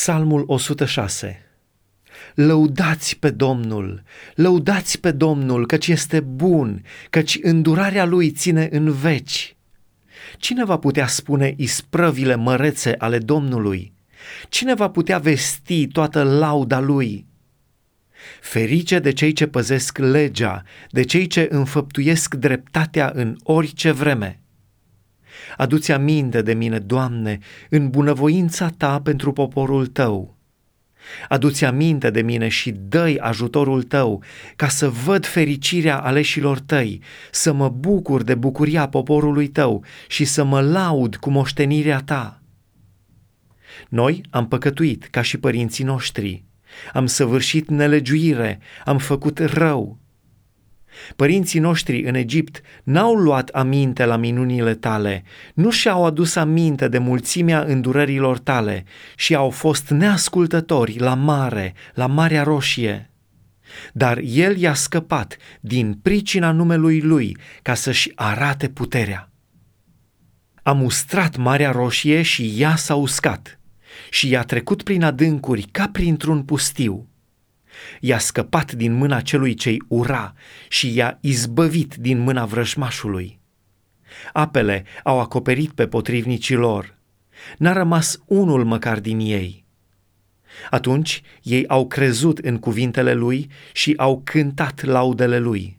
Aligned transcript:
Psalmul 0.00 0.44
106 0.46 1.46
Lăudați 2.34 3.18
pe 3.18 3.30
Domnul, 3.30 4.02
lăudați 4.34 5.00
pe 5.00 5.10
Domnul, 5.10 5.66
căci 5.66 5.88
este 5.88 6.20
bun, 6.20 6.84
căci 7.10 7.38
îndurarea 7.42 8.04
lui 8.04 8.30
ține 8.30 8.68
în 8.70 8.92
veci. 8.92 9.56
Cine 10.38 10.64
va 10.64 10.76
putea 10.78 11.06
spune 11.06 11.54
isprăvile 11.56 12.34
mărețe 12.34 12.94
ale 12.98 13.18
Domnului? 13.18 13.92
Cine 14.48 14.74
va 14.74 14.90
putea 14.90 15.18
vesti 15.18 15.86
toată 15.86 16.22
lauda 16.22 16.80
lui? 16.80 17.26
Ferice 18.40 18.98
de 18.98 19.12
cei 19.12 19.32
ce 19.32 19.46
păzesc 19.46 19.98
legea, 19.98 20.62
de 20.90 21.02
cei 21.02 21.26
ce 21.26 21.48
înfăptuiesc 21.50 22.34
dreptatea 22.34 23.12
în 23.14 23.36
orice 23.42 23.90
vreme. 23.90 24.39
Aduți 25.56 25.92
aminte 25.92 26.42
de 26.42 26.54
mine, 26.54 26.78
Doamne, 26.78 27.38
în 27.68 27.90
bunăvoința 27.90 28.68
Ta 28.76 29.00
pentru 29.00 29.32
poporul 29.32 29.86
Tău. 29.86 30.38
Aduți 31.28 31.64
aminte 31.64 32.10
de 32.10 32.22
mine 32.22 32.48
și 32.48 32.70
dă 32.70 33.16
ajutorul 33.18 33.82
Tău, 33.82 34.22
ca 34.56 34.68
să 34.68 34.88
văd 34.88 35.26
fericirea 35.26 35.98
aleșilor 35.98 36.58
Tăi, 36.58 37.02
să 37.30 37.52
mă 37.52 37.68
bucur 37.68 38.22
de 38.22 38.34
bucuria 38.34 38.88
poporului 38.88 39.48
Tău 39.48 39.84
și 40.08 40.24
să 40.24 40.44
mă 40.44 40.60
laud 40.60 41.16
cu 41.16 41.30
moștenirea 41.30 42.00
Ta. 42.00 42.42
Noi 43.88 44.22
am 44.30 44.48
păcătuit 44.48 45.04
ca 45.04 45.22
și 45.22 45.38
părinții 45.38 45.84
noștri, 45.84 46.44
am 46.92 47.06
săvârșit 47.06 47.68
nelegiuire, 47.68 48.58
am 48.84 48.98
făcut 48.98 49.38
rău, 49.38 49.98
Părinții 51.16 51.60
noștri 51.60 52.02
în 52.02 52.14
Egipt 52.14 52.60
n-au 52.82 53.14
luat 53.14 53.48
aminte 53.48 54.04
la 54.04 54.16
minunile 54.16 54.74
tale, 54.74 55.24
nu 55.54 55.70
și-au 55.70 56.04
adus 56.04 56.36
aminte 56.36 56.88
de 56.88 56.98
mulțimea 56.98 57.62
îndurărilor 57.62 58.38
tale 58.38 58.84
și 59.16 59.34
au 59.34 59.50
fost 59.50 59.90
neascultători 59.90 60.98
la 60.98 61.14
mare, 61.14 61.74
la 61.94 62.06
Marea 62.06 62.42
Roșie. 62.42 63.10
Dar 63.92 64.20
el 64.24 64.56
i-a 64.56 64.74
scăpat 64.74 65.36
din 65.60 65.98
pricina 66.02 66.52
numelui 66.52 67.00
lui 67.00 67.36
ca 67.62 67.74
să-și 67.74 68.12
arate 68.14 68.68
puterea. 68.68 69.32
A 70.62 70.72
mustrat 70.72 71.36
Marea 71.36 71.70
Roșie 71.70 72.22
și 72.22 72.54
ea 72.56 72.76
s-a 72.76 72.94
uscat 72.94 73.60
și 74.10 74.28
i-a 74.28 74.42
trecut 74.42 74.82
prin 74.82 75.02
adâncuri 75.02 75.62
ca 75.62 75.88
printr-un 75.92 76.42
pustiu 76.42 77.08
i-a 78.00 78.18
scăpat 78.18 78.72
din 78.72 78.92
mâna 78.92 79.20
celui 79.20 79.54
ce-i 79.54 79.82
ura 79.88 80.34
și 80.68 80.94
i-a 80.94 81.18
izbăvit 81.20 81.94
din 81.94 82.18
mâna 82.18 82.44
vrășmașului. 82.44 83.38
Apele 84.32 84.84
au 85.04 85.20
acoperit 85.20 85.70
pe 85.70 85.86
potrivnicii 85.86 86.54
lor. 86.54 86.98
N-a 87.58 87.72
rămas 87.72 88.20
unul 88.26 88.64
măcar 88.64 89.00
din 89.00 89.18
ei. 89.18 89.64
Atunci 90.70 91.22
ei 91.42 91.68
au 91.68 91.86
crezut 91.86 92.38
în 92.38 92.58
cuvintele 92.58 93.12
lui 93.12 93.50
și 93.72 93.94
au 93.96 94.20
cântat 94.24 94.84
laudele 94.84 95.38
lui. 95.38 95.78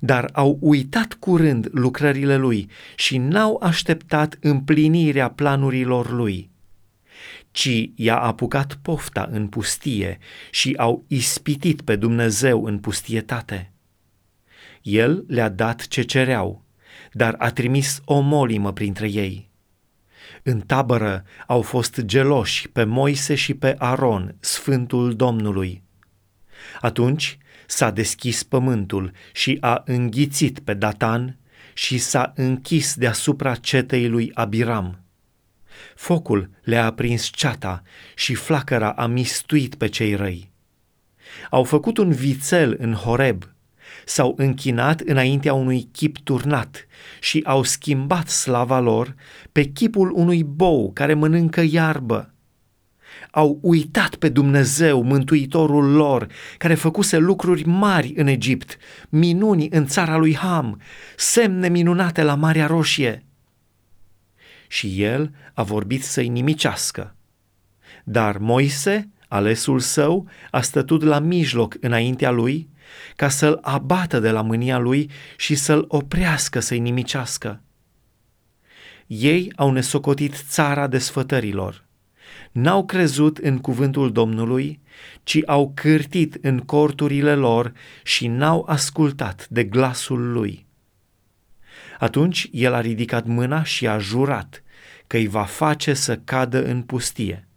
Dar 0.00 0.30
au 0.32 0.58
uitat 0.60 1.12
curând 1.12 1.68
lucrările 1.72 2.36
lui 2.36 2.70
și 2.96 3.18
n-au 3.18 3.60
așteptat 3.62 4.38
împlinirea 4.40 5.30
planurilor 5.30 6.10
lui 6.10 6.49
ci 7.50 7.90
i-a 7.94 8.18
apucat 8.18 8.78
pofta 8.82 9.28
în 9.30 9.48
pustie 9.48 10.18
și 10.50 10.74
au 10.78 11.04
ispitit 11.08 11.82
pe 11.82 11.96
Dumnezeu 11.96 12.64
în 12.64 12.78
pustietate. 12.78 13.72
El 14.82 15.24
le-a 15.28 15.48
dat 15.48 15.86
ce 15.86 16.02
cereau, 16.02 16.64
dar 17.12 17.34
a 17.38 17.50
trimis 17.50 18.00
o 18.04 18.20
molimă 18.20 18.72
printre 18.72 19.08
ei. 19.08 19.48
În 20.42 20.60
tabără 20.60 21.24
au 21.46 21.62
fost 21.62 22.00
geloși 22.00 22.68
pe 22.68 22.84
Moise 22.84 23.34
și 23.34 23.54
pe 23.54 23.74
Aron, 23.78 24.34
Sfântul 24.40 25.16
Domnului. 25.16 25.82
Atunci 26.80 27.38
s-a 27.66 27.90
deschis 27.90 28.42
pământul 28.42 29.12
și 29.32 29.56
a 29.60 29.82
înghițit 29.84 30.58
pe 30.58 30.74
Datan 30.74 31.38
și 31.74 31.98
s-a 31.98 32.32
închis 32.36 32.94
deasupra 32.94 33.54
cetei 33.54 34.08
lui 34.08 34.30
Abiram 34.34 35.00
Focul 35.94 36.50
le-a 36.62 36.84
aprins 36.84 37.24
ceata 37.24 37.82
și 38.14 38.34
flacăra 38.34 38.90
a 38.90 39.06
mistuit 39.06 39.74
pe 39.74 39.88
cei 39.88 40.14
răi. 40.14 40.50
Au 41.50 41.64
făcut 41.64 41.98
un 41.98 42.10
vițel 42.10 42.76
în 42.78 42.92
Horeb, 42.92 43.44
s-au 44.04 44.34
închinat 44.36 45.00
înaintea 45.00 45.52
unui 45.52 45.88
chip 45.92 46.18
turnat 46.18 46.86
și 47.20 47.42
au 47.44 47.62
schimbat 47.62 48.28
slava 48.28 48.78
lor 48.78 49.14
pe 49.52 49.62
chipul 49.62 50.12
unui 50.14 50.44
bou 50.44 50.92
care 50.92 51.14
mănâncă 51.14 51.64
iarbă. 51.70 52.34
Au 53.30 53.58
uitat 53.62 54.14
pe 54.14 54.28
Dumnezeu, 54.28 55.02
mântuitorul 55.02 55.92
lor, 55.92 56.26
care 56.58 56.74
făcuse 56.74 57.16
lucruri 57.16 57.66
mari 57.66 58.12
în 58.16 58.26
Egipt, 58.26 58.76
minuni 59.08 59.68
în 59.70 59.86
țara 59.86 60.16
lui 60.16 60.36
Ham, 60.36 60.80
semne 61.16 61.68
minunate 61.68 62.22
la 62.22 62.34
Marea 62.34 62.66
Roșie– 62.66 63.24
și 64.70 65.02
el 65.02 65.34
a 65.54 65.62
vorbit 65.62 66.04
să-i 66.04 66.28
nimicească. 66.28 67.14
Dar 68.04 68.38
Moise, 68.38 69.08
alesul 69.28 69.80
său, 69.80 70.28
a 70.50 70.60
stătut 70.60 71.02
la 71.02 71.18
mijloc 71.18 71.76
înaintea 71.80 72.30
lui 72.30 72.68
ca 73.16 73.28
să-l 73.28 73.58
abată 73.62 74.20
de 74.20 74.30
la 74.30 74.42
mânia 74.42 74.78
lui 74.78 75.10
și 75.36 75.54
să-l 75.54 75.84
oprească 75.88 76.60
să-i 76.60 76.78
nimicească. 76.78 77.62
Ei 79.06 79.52
au 79.56 79.70
nesocotit 79.70 80.34
țara 80.48 80.86
desfătărilor. 80.86 81.84
N-au 82.52 82.84
crezut 82.84 83.38
în 83.38 83.58
cuvântul 83.58 84.12
Domnului, 84.12 84.80
ci 85.22 85.38
au 85.46 85.72
cârtit 85.74 86.38
în 86.42 86.58
corturile 86.58 87.34
lor 87.34 87.72
și 88.02 88.26
n-au 88.26 88.64
ascultat 88.68 89.48
de 89.48 89.64
glasul 89.64 90.32
lui. 90.32 90.66
Atunci 92.00 92.48
el 92.52 92.74
a 92.74 92.80
ridicat 92.80 93.26
mâna 93.26 93.62
și 93.62 93.88
a 93.88 93.98
jurat 93.98 94.62
că 95.06 95.16
îi 95.16 95.26
va 95.26 95.44
face 95.44 95.94
să 95.94 96.16
cadă 96.16 96.64
în 96.64 96.82
pustie, 96.82 97.48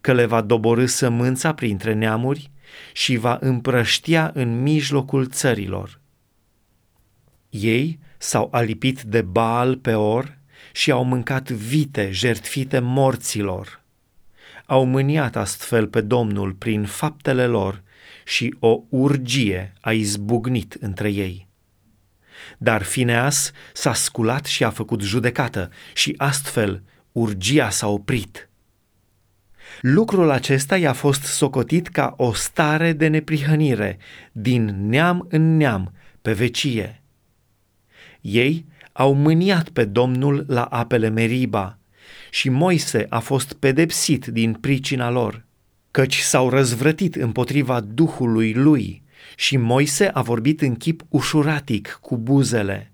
că 0.00 0.12
le 0.12 0.26
va 0.26 0.40
doborâ 0.40 0.86
sămânța 0.86 1.54
printre 1.54 1.92
neamuri 1.92 2.50
și 2.92 3.16
va 3.16 3.38
împrăștia 3.40 4.30
în 4.34 4.62
mijlocul 4.62 5.26
țărilor. 5.26 6.00
Ei 7.50 7.98
s-au 8.18 8.48
alipit 8.52 9.02
de 9.02 9.22
Baal 9.22 9.76
pe 9.76 9.94
or 9.94 10.38
și 10.72 10.90
au 10.90 11.04
mâncat 11.04 11.50
vite 11.50 12.10
jertfite 12.12 12.78
morților. 12.78 13.82
Au 14.66 14.84
mâniat 14.84 15.36
astfel 15.36 15.86
pe 15.86 16.00
Domnul 16.00 16.52
prin 16.52 16.84
faptele 16.84 17.46
lor 17.46 17.82
și 18.24 18.54
o 18.58 18.80
urgie 18.88 19.72
a 19.80 19.92
izbucnit 19.92 20.76
între 20.80 21.10
ei. 21.10 21.45
Dar 22.58 22.82
Fineas 22.82 23.50
s-a 23.72 23.94
sculat 23.94 24.44
și 24.44 24.64
a 24.64 24.70
făcut 24.70 25.00
judecată 25.00 25.70
și 25.94 26.14
astfel 26.16 26.82
urgia 27.12 27.70
s-a 27.70 27.88
oprit. 27.88 28.48
Lucrul 29.80 30.30
acesta 30.30 30.76
i-a 30.76 30.92
fost 30.92 31.22
socotit 31.22 31.88
ca 31.88 32.14
o 32.16 32.32
stare 32.32 32.92
de 32.92 33.06
neprihănire 33.06 33.98
din 34.32 34.88
neam 34.88 35.26
în 35.30 35.56
neam 35.56 35.92
pe 36.22 36.32
vecie. 36.32 37.02
Ei 38.20 38.66
au 38.92 39.12
mâniat 39.14 39.68
pe 39.68 39.84
Domnul 39.84 40.44
la 40.48 40.64
apele 40.64 41.08
Meriba 41.08 41.78
și 42.30 42.48
Moise 42.48 43.06
a 43.08 43.18
fost 43.18 43.52
pedepsit 43.52 44.26
din 44.26 44.52
pricina 44.52 45.10
lor, 45.10 45.44
căci 45.90 46.16
s-au 46.16 46.50
răzvrătit 46.50 47.14
împotriva 47.14 47.80
Duhului 47.80 48.52
lui 48.52 49.02
și 49.36 49.56
Moise 49.56 50.06
a 50.06 50.22
vorbit 50.22 50.60
în 50.60 50.74
chip 50.74 51.02
ușuratic 51.08 51.98
cu 52.00 52.16
buzele. 52.16 52.90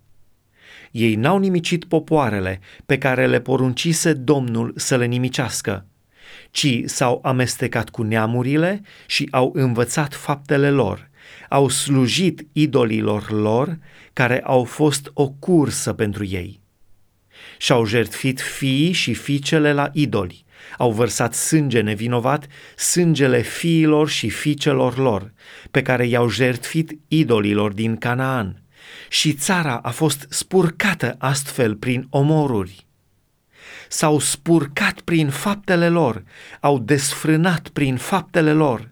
Ei 0.91 1.15
n-au 1.15 1.39
nimicit 1.39 1.85
popoarele 1.85 2.61
pe 2.87 2.99
care 2.99 3.27
le 3.27 3.41
poruncise 3.41 4.13
Domnul 4.13 4.73
să 4.77 4.97
le 4.97 5.05
nimicească, 5.05 5.87
ci 6.51 6.81
s-au 6.85 7.21
amestecat 7.23 7.91
cu 7.91 8.03
neamurile 8.03 8.83
și 9.07 9.29
au 9.31 9.51
învățat 9.55 10.15
faptele 10.15 10.71
lor, 10.71 11.11
au 11.49 11.69
slujit 11.69 12.47
idolilor 12.53 13.31
lor 13.31 13.79
care 14.13 14.41
au 14.41 14.65
fost 14.65 15.11
o 15.15 15.29
cursă 15.29 15.93
pentru 15.93 16.25
ei. 16.25 16.61
Și-au 17.59 17.85
jertfit 17.85 18.41
fiii 18.41 18.93
și 18.93 19.15
fiicele 19.15 19.73
la 19.73 19.91
idoli, 19.93 20.42
au 20.79 20.93
vărsat 20.93 21.35
sânge 21.35 21.81
nevinovat, 21.81 22.47
sângele 22.77 23.41
fiilor 23.41 24.09
și 24.09 24.29
fiicelor 24.29 24.99
lor, 24.99 25.33
pe 25.71 25.83
care 25.83 26.07
i-au 26.07 26.29
jertfit 26.29 26.99
idolilor 27.09 27.73
din 27.73 27.97
Canaan. 27.97 28.63
Și 29.09 29.33
țara 29.33 29.77
a 29.77 29.91
fost 29.91 30.27
spurcată 30.29 31.15
astfel 31.19 31.77
prin 31.77 32.07
omoruri. 32.11 32.87
S-au 33.89 34.19
spurcat 34.19 35.01
prin 35.01 35.29
faptele 35.29 35.89
lor, 35.89 36.23
au 36.61 36.79
desfrânat 36.79 37.69
prin 37.69 37.97
faptele 37.97 38.53
lor. 38.53 38.91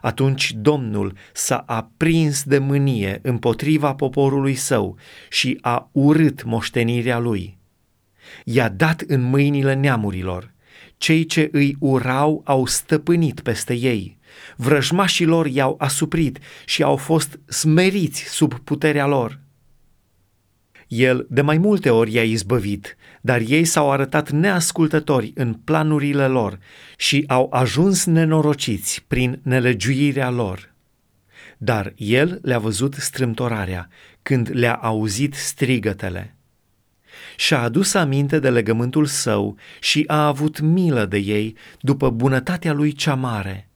Atunci 0.00 0.52
Domnul 0.56 1.16
s-a 1.32 1.64
aprins 1.66 2.42
de 2.42 2.58
mânie 2.58 3.18
împotriva 3.22 3.94
poporului 3.94 4.54
său 4.54 4.96
și 5.30 5.58
a 5.60 5.88
urât 5.92 6.44
moștenirea 6.44 7.18
lui 7.18 7.60
i-a 8.44 8.68
dat 8.68 9.00
în 9.00 9.22
mâinile 9.22 9.74
neamurilor, 9.74 10.52
Cei 11.02 11.24
ce 11.24 11.48
îi 11.52 11.76
urau 11.78 12.42
au 12.44 12.66
stăpânit 12.66 13.40
peste 13.40 13.74
ei. 13.74 14.18
Vrăjmașilor 14.56 15.46
i-au 15.46 15.74
asuprit 15.78 16.38
și 16.64 16.82
au 16.82 16.96
fost 16.96 17.40
smeriți 17.48 18.22
sub 18.22 18.54
puterea 18.54 19.06
lor. 19.06 19.40
El 20.88 21.26
de 21.30 21.40
mai 21.40 21.58
multe 21.58 21.90
ori 21.90 22.12
i-a 22.12 22.22
izbăvit, 22.22 22.96
dar 23.20 23.40
ei 23.46 23.64
s-au 23.64 23.90
arătat 23.90 24.30
neascultători 24.30 25.32
în 25.34 25.54
planurile 25.54 26.26
lor 26.26 26.58
și 26.96 27.24
au 27.26 27.48
ajuns 27.52 28.04
nenorociți 28.04 29.04
prin 29.08 29.40
nelegiuirea 29.42 30.30
lor. 30.30 30.74
Dar 31.58 31.92
el 31.96 32.38
le-a 32.42 32.58
văzut 32.58 32.94
strâmtorarea 32.94 33.88
când 34.22 34.50
le-a 34.52 34.74
auzit 34.74 35.34
strigătele. 35.34 36.36
Și-a 37.36 37.60
adus 37.60 37.94
aminte 37.94 38.38
de 38.38 38.50
legământul 38.50 39.06
său 39.06 39.56
și 39.80 40.04
a 40.06 40.26
avut 40.26 40.60
milă 40.60 41.04
de 41.04 41.18
ei 41.18 41.56
după 41.80 42.10
bunătatea 42.10 42.72
lui 42.72 42.92
cea 42.92 43.14
mare. 43.14 43.68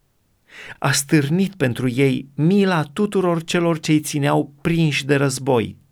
A 0.78 0.92
stârnit 0.92 1.54
pentru 1.54 1.88
ei 1.88 2.28
mila 2.34 2.82
tuturor 2.82 3.44
celor 3.44 3.80
ce-i 3.80 4.00
țineau 4.00 4.54
prinși 4.60 5.04
de 5.04 5.14
război– 5.14 5.76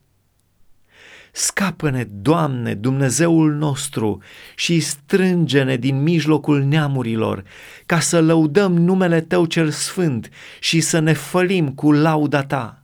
Scapă-ne, 1.36 2.04
Doamne, 2.04 2.74
Dumnezeul 2.74 3.52
nostru, 3.52 4.22
și 4.54 4.80
strânge-ne 4.80 5.76
din 5.76 6.02
mijlocul 6.02 6.62
neamurilor, 6.62 7.44
ca 7.86 8.00
să 8.00 8.20
lăudăm 8.20 8.72
numele 8.72 9.20
Tău 9.20 9.44
cel 9.44 9.70
sfânt 9.70 10.30
și 10.60 10.80
să 10.80 10.98
ne 10.98 11.12
fălim 11.12 11.72
cu 11.72 11.92
lauda 11.92 12.42
Ta. 12.42 12.83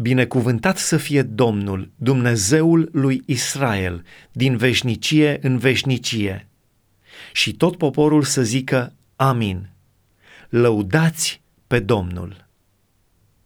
Binecuvântat 0.00 0.78
să 0.78 0.96
fie 0.96 1.22
Domnul, 1.22 1.90
Dumnezeul 1.96 2.88
lui 2.92 3.22
Israel, 3.26 4.04
din 4.32 4.56
veșnicie 4.56 5.38
în 5.42 5.58
veșnicie. 5.58 6.48
Și 7.32 7.52
tot 7.52 7.76
poporul 7.76 8.22
să 8.22 8.42
zică 8.42 8.92
Amin. 9.16 9.70
Lăudați 10.48 11.40
pe 11.66 11.78
Domnul. 11.78 12.47